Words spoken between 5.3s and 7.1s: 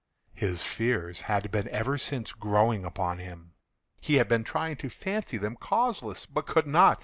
them causeless, but could not.